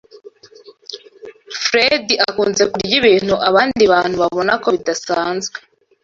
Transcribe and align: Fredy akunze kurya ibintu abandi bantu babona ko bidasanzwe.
Fredy 1.63 2.15
akunze 2.27 2.63
kurya 2.71 2.95
ibintu 3.01 3.33
abandi 3.49 3.81
bantu 3.93 4.15
babona 4.23 4.53
ko 4.61 4.67
bidasanzwe. 4.75 5.57